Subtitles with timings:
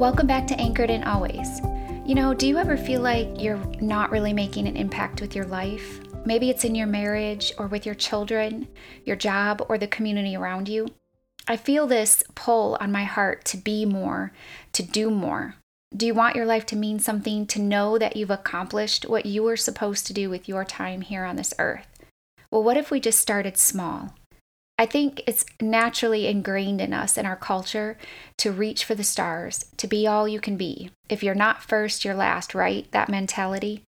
[0.00, 1.60] Welcome back to Anchored in Always.
[2.06, 5.44] You know, do you ever feel like you're not really making an impact with your
[5.44, 6.00] life?
[6.24, 8.66] Maybe it's in your marriage or with your children,
[9.04, 10.88] your job, or the community around you.
[11.46, 14.32] I feel this pull on my heart to be more,
[14.72, 15.56] to do more.
[15.94, 19.42] Do you want your life to mean something, to know that you've accomplished what you
[19.42, 21.88] were supposed to do with your time here on this earth?
[22.50, 24.14] Well, what if we just started small?
[24.80, 27.98] I think it's naturally ingrained in us in our culture
[28.38, 30.90] to reach for the stars, to be all you can be.
[31.10, 32.90] If you're not first, you're last, right?
[32.90, 33.82] That mentality.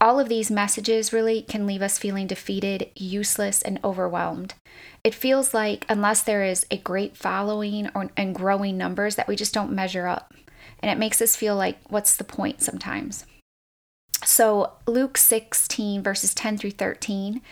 [0.00, 4.54] All of these messages really can leave us feeling defeated, useless, and overwhelmed.
[5.04, 9.36] It feels like, unless there is a great following or, and growing numbers, that we
[9.36, 10.32] just don't measure up.
[10.80, 13.26] And it makes us feel like, what's the point sometimes?
[14.24, 17.42] So, Luke 16, verses 10 through 13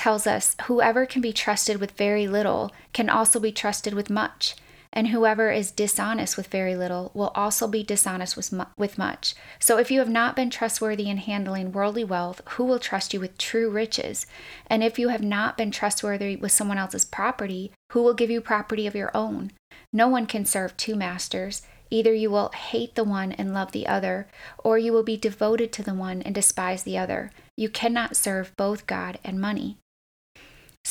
[0.00, 4.56] tells us whoever can be trusted with very little can also be trusted with much,
[4.94, 9.34] and whoever is dishonest with very little will also be dishonest with, mu- with much.
[9.58, 13.20] So if you have not been trustworthy in handling worldly wealth, who will trust you
[13.20, 14.26] with true riches?
[14.68, 18.40] And if you have not been trustworthy with someone else's property, who will give you
[18.40, 19.52] property of your own?
[19.92, 21.60] No one can serve two masters.
[21.90, 24.28] Either you will hate the one and love the other,
[24.64, 27.30] or you will be devoted to the one and despise the other.
[27.54, 29.76] You cannot serve both God and money.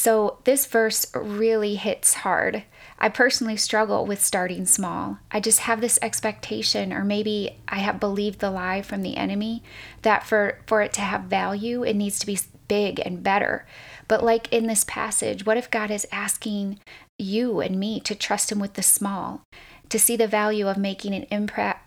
[0.01, 2.63] So, this verse really hits hard.
[2.99, 5.17] I personally struggle with starting small.
[5.29, 9.61] I just have this expectation, or maybe I have believed the lie from the enemy
[10.03, 12.39] that for, for it to have value, it needs to be
[12.69, 13.67] big and better.
[14.07, 16.79] But, like in this passage, what if God is asking
[17.17, 19.41] you and me to trust Him with the small,
[19.89, 21.27] to see the value of making an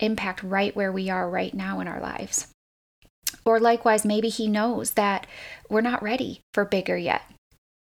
[0.00, 2.48] impact right where we are right now in our lives?
[3.46, 5.26] Or likewise, maybe He knows that
[5.70, 7.22] we're not ready for bigger yet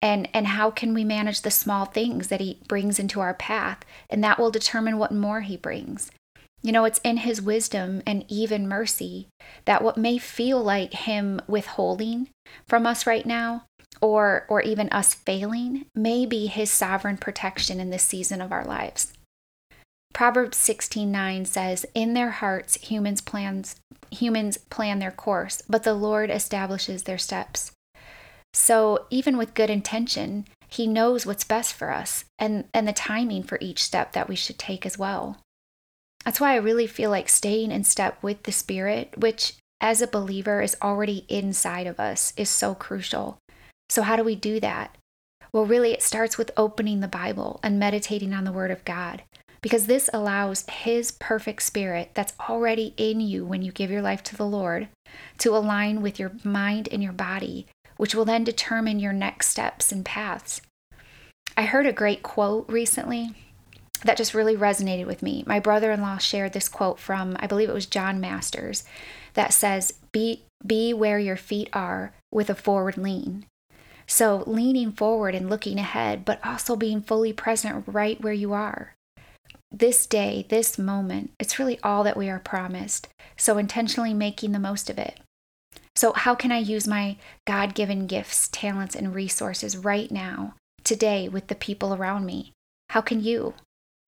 [0.03, 3.85] and and how can we manage the small things that he brings into our path?
[4.09, 6.11] And that will determine what more he brings.
[6.63, 9.29] You know it's in his wisdom and even mercy
[9.65, 12.29] that what may feel like him withholding
[12.69, 13.65] from us right now
[14.01, 18.65] or or even us failing may be his sovereign protection in this season of our
[18.65, 19.13] lives.
[20.13, 23.77] Proverbs 16:9 says, "In their hearts humans plans
[24.11, 27.73] humans plan their course, but the Lord establishes their steps."
[28.53, 33.43] So, even with good intention, he knows what's best for us and, and the timing
[33.43, 35.39] for each step that we should take as well.
[36.25, 40.07] That's why I really feel like staying in step with the Spirit, which as a
[40.07, 43.39] believer is already inside of us, is so crucial.
[43.89, 44.97] So, how do we do that?
[45.53, 49.23] Well, really, it starts with opening the Bible and meditating on the Word of God,
[49.63, 54.23] because this allows His perfect Spirit that's already in you when you give your life
[54.25, 54.89] to the Lord
[55.39, 57.67] to align with your mind and your body
[58.01, 60.63] which will then determine your next steps and paths.
[61.55, 63.35] I heard a great quote recently
[64.07, 65.45] that just really resonated with me.
[65.47, 68.85] My brother in law shared this quote from, I believe it was John Masters,
[69.35, 73.45] that says, Be, be where your feet are with a forward lean.
[74.07, 78.95] So, leaning forward and looking ahead, but also being fully present right where you are.
[79.71, 83.09] This day, this moment, it's really all that we are promised.
[83.37, 85.21] So, intentionally making the most of it.
[85.97, 91.29] So, how can I use my God given gifts, talents, and resources right now, today,
[91.29, 92.53] with the people around me?
[92.91, 93.55] How can you?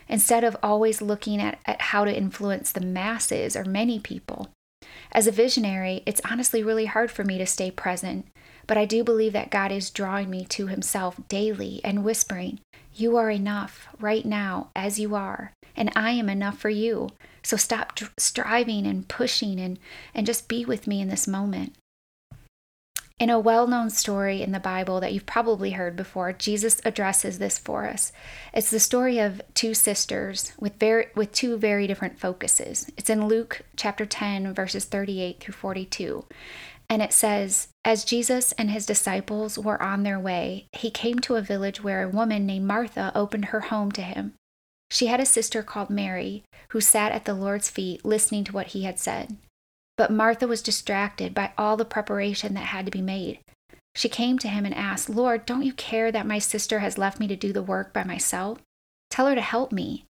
[0.09, 4.49] Instead of always looking at, at how to influence the masses or many people.
[5.13, 8.27] As a visionary, it's honestly really hard for me to stay present,
[8.67, 12.61] but I do believe that God is drawing me to Himself daily and whispering,
[12.95, 17.11] You are enough right now as you are, and I am enough for you.
[17.43, 19.79] So stop striving and pushing and,
[20.15, 21.75] and just be with me in this moment.
[23.19, 27.39] In a well known story in the Bible that you've probably heard before, Jesus addresses
[27.39, 28.13] this for us.
[28.53, 32.91] It's the story of two sisters with, very, with two very different focuses.
[32.97, 36.25] It's in Luke chapter 10, verses 38 through 42.
[36.89, 41.37] And it says, As Jesus and his disciples were on their way, he came to
[41.37, 44.35] a village where a woman named Martha opened her home to him.
[44.91, 48.69] She had a sister called Mary, who sat at the Lord's feet listening to what
[48.69, 49.39] he had said.
[50.03, 53.39] But Martha was distracted by all the preparation that had to be made.
[53.95, 57.21] She came to him and asked, Lord, don't you care that my sister has left
[57.21, 58.59] me to do the work by myself?
[59.13, 60.05] Tell her to help me.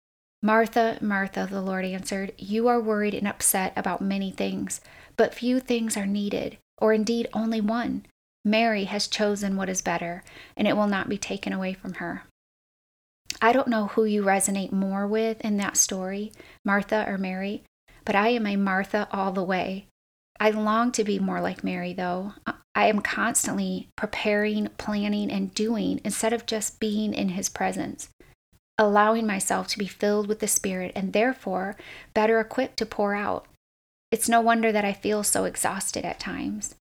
[0.45, 4.81] Martha, Martha, the Lord answered, you are worried and upset about many things,
[5.17, 8.07] but few things are needed, or indeed only one.
[8.45, 10.23] Mary has chosen what is better,
[10.57, 12.23] and it will not be taken away from her.
[13.43, 16.31] I don't know who you resonate more with in that story,
[16.65, 17.65] Martha or Mary,
[18.05, 19.87] but I am a Martha all the way.
[20.38, 22.32] I long to be more like Mary, though.
[22.75, 28.08] I am constantly preparing, planning, and doing instead of just being in his presence,
[28.79, 31.76] allowing myself to be filled with the Spirit and therefore
[32.14, 33.47] better equipped to pour out.
[34.11, 36.75] It's no wonder that I feel so exhausted at times.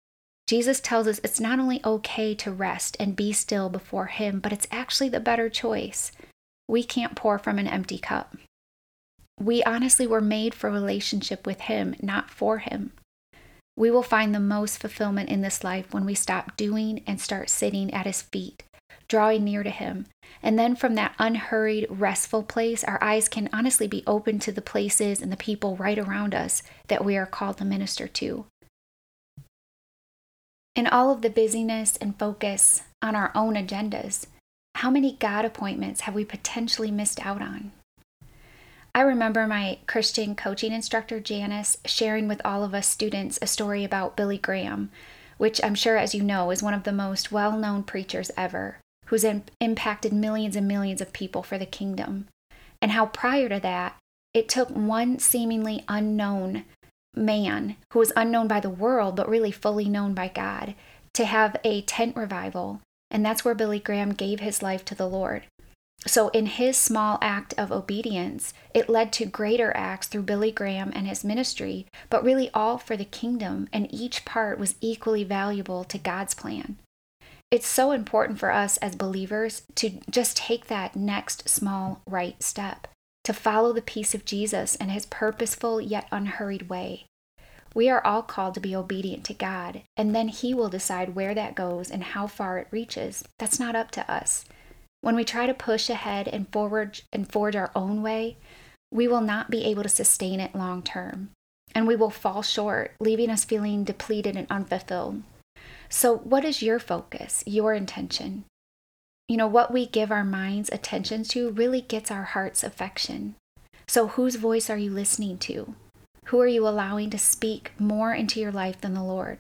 [0.47, 4.53] Jesus tells us it's not only okay to rest and be still before Him, but
[4.53, 6.11] it's actually the better choice.
[6.69, 8.37] We can't pour from an empty cup.
[9.39, 12.91] We honestly were made for relationship with Him, not for Him.
[13.75, 17.49] We will find the most fulfillment in this life when we stop doing and start
[17.49, 18.63] sitting at His feet,
[19.07, 20.07] drawing near to Him.
[20.41, 24.61] And then from that unhurried, restful place, our eyes can honestly be open to the
[24.61, 28.45] places and the people right around us that we are called to minister to.
[30.75, 34.25] In all of the busyness and focus on our own agendas,
[34.75, 37.71] how many God appointments have we potentially missed out on?
[38.97, 43.83] I remember my Christian coaching instructor, Janice, sharing with all of us students a story
[43.83, 44.89] about Billy Graham,
[45.38, 48.79] which I'm sure, as you know, is one of the most well known preachers ever,
[49.05, 52.27] who's in- impacted millions and millions of people for the kingdom.
[52.81, 53.97] And how prior to that,
[54.33, 56.65] it took one seemingly unknown
[57.15, 60.73] man who was unknown by the world, but really fully known by God,
[61.13, 62.81] to have a tent revival.
[63.11, 65.44] And that's where Billy Graham gave his life to the Lord.
[66.07, 70.92] So, in his small act of obedience, it led to greater acts through Billy Graham
[70.95, 75.83] and his ministry, but really all for the kingdom, and each part was equally valuable
[75.83, 76.77] to God's plan.
[77.51, 82.88] It's so important for us as believers to just take that next small right step,
[83.25, 87.06] to follow the peace of Jesus and his purposeful yet unhurried way.
[87.77, 91.36] We are all called to be obedient to God, and then He will decide where
[91.36, 93.24] that goes and how far it reaches.
[93.38, 94.45] That's not up to us.
[95.01, 98.38] When we try to push ahead and forward and forge our own way,
[98.91, 101.29] we will not be able to sustain it long term,
[101.75, 105.23] and we will fall short, leaving us feeling depleted and unfulfilled.
[105.89, 108.45] So, what is your focus, your intention?
[109.27, 113.35] You know, what we give our minds attention to really gets our heart's affection.
[113.88, 115.75] So, whose voice are you listening to?
[116.25, 119.39] Who are you allowing to speak more into your life than the Lord?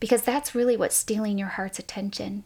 [0.00, 2.44] Because that's really what's stealing your heart's attention.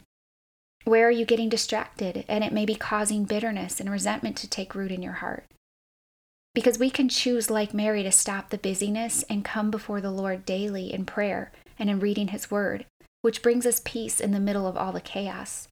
[0.86, 2.24] Where are you getting distracted?
[2.28, 5.44] And it may be causing bitterness and resentment to take root in your heart.
[6.54, 10.46] Because we can choose, like Mary, to stop the busyness and come before the Lord
[10.46, 12.86] daily in prayer and in reading His Word,
[13.22, 15.66] which brings us peace in the middle of all the chaos.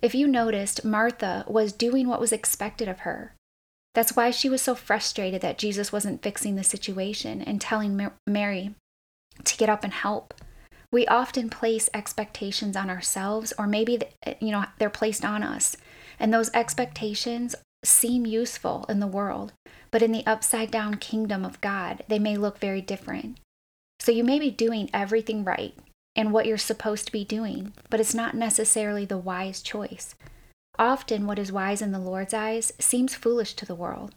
[0.00, 3.34] If you noticed, Martha was doing what was expected of her.
[3.94, 8.74] That's why she was so frustrated that Jesus wasn't fixing the situation and telling Mary
[9.44, 10.32] to get up and help
[10.92, 13.98] we often place expectations on ourselves or maybe
[14.40, 15.76] you know they're placed on us.
[16.20, 19.52] And those expectations seem useful in the world
[19.90, 23.38] but in the upside down kingdom of god they may look very different.
[23.98, 25.74] So you may be doing everything right
[26.14, 30.14] and what you're supposed to be doing but it's not necessarily the wise choice.
[30.78, 34.14] Often what is wise in the lord's eyes seems foolish to the world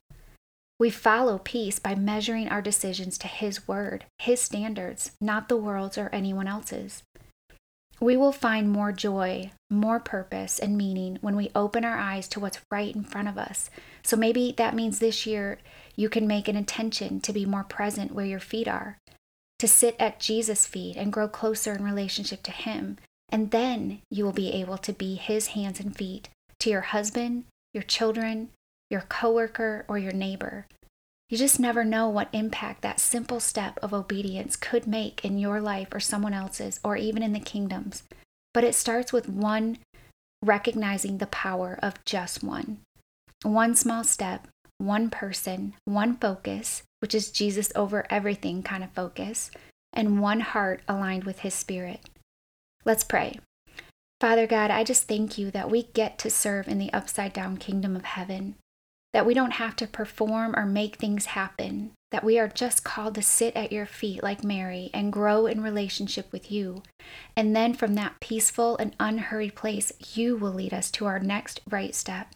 [0.80, 5.98] we follow peace by measuring our decisions to His word, His standards, not the world's
[5.98, 7.04] or anyone else's.
[8.02, 12.42] We will find more joy, more purpose, and meaning when we open our eyes to
[12.42, 13.70] what's right in front of us.
[14.04, 15.60] So maybe that means this year
[15.96, 18.98] you can make an intention to be more present where your feet are,
[19.60, 22.98] to sit at Jesus' feet and grow closer in relationship to Him.
[23.30, 26.28] And then you will be able to be His hands and feet
[26.60, 28.50] to your husband, your children,
[28.90, 30.68] your coworker, or your neighbor.
[31.30, 35.60] You just never know what impact that simple step of obedience could make in your
[35.60, 38.04] life or someone else's, or even in the kingdom's.
[38.54, 39.80] But it starts with one
[40.44, 42.80] recognizing the power of just one.
[43.42, 49.50] One small step, one person, one focus, which is Jesus over everything kind of focus,
[49.94, 52.02] and one heart aligned with his spirit.
[52.86, 53.40] Let's pray.
[54.22, 57.58] Father God, I just thank you that we get to serve in the upside down
[57.58, 58.56] kingdom of heaven
[59.16, 63.16] that we don't have to perform or make things happen, that we are just called
[63.16, 66.84] to sit at your feet like Mary and grow in relationship with you.
[67.34, 71.62] And then from that peaceful and unhurried place, you will lead us to our next
[71.72, 72.36] right step.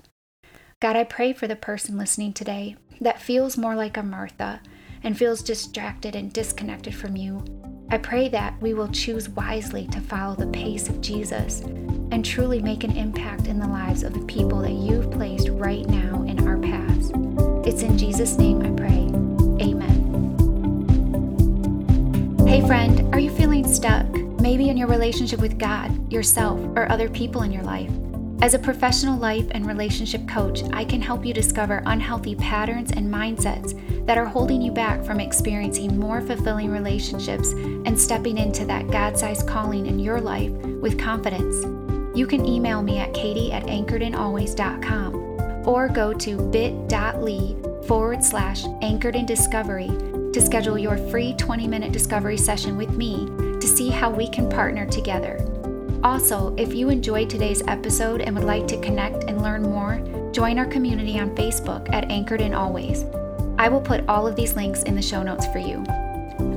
[0.82, 4.62] God, I pray for the person listening today that feels more like a Martha,
[5.04, 7.44] and feels distracted and disconnected from you,
[7.92, 11.62] I pray that we will choose wisely to follow the pace of Jesus
[12.12, 15.88] and truly make an impact in the lives of the people that you've placed right
[15.88, 16.69] now in our paths.
[17.80, 19.08] It's in Jesus' name I pray.
[19.66, 19.96] Amen.
[22.46, 24.06] Hey, friend, are you feeling stuck?
[24.42, 27.90] Maybe in your relationship with God, yourself, or other people in your life.
[28.42, 33.10] As a professional life and relationship coach, I can help you discover unhealthy patterns and
[33.10, 38.92] mindsets that are holding you back from experiencing more fulfilling relationships and stepping into that
[38.92, 41.64] God sized calling in your life with confidence.
[42.14, 49.16] You can email me at katie at anchoredinalways.com or go to bit.ly forward slash anchored
[49.16, 49.88] in discovery
[50.32, 53.26] to schedule your free 20 minute discovery session with me
[53.60, 55.44] to see how we can partner together.
[56.04, 60.00] Also, if you enjoyed today's episode and would like to connect and learn more,
[60.32, 63.06] join our community on Facebook at Anchored in Always.
[63.58, 65.84] I will put all of these links in the show notes for you.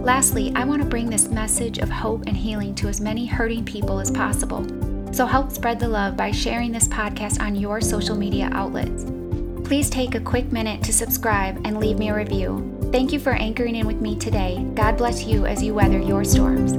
[0.05, 3.65] Lastly, I want to bring this message of hope and healing to as many hurting
[3.65, 4.67] people as possible.
[5.15, 9.12] So help spread the love by sharing this podcast on your social media outlets.
[9.73, 12.79] Please take a quick minute to subscribe and leave me a review.
[12.93, 14.63] Thank you for anchoring in with me today.
[14.75, 16.73] God bless you as you weather your storms.